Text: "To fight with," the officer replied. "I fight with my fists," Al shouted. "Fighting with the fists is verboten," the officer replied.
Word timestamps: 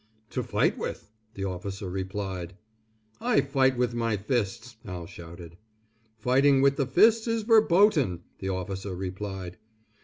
"To 0.31 0.41
fight 0.41 0.79
with," 0.79 1.11
the 1.35 1.43
officer 1.43 1.87
replied. 1.87 2.55
"I 3.19 3.41
fight 3.41 3.77
with 3.77 3.93
my 3.93 4.17
fists," 4.17 4.75
Al 4.83 5.05
shouted. 5.05 5.57
"Fighting 6.17 6.59
with 6.63 6.75
the 6.77 6.87
fists 6.87 7.27
is 7.27 7.43
verboten," 7.43 8.23
the 8.39 8.49
officer 8.49 8.95
replied. 8.95 9.57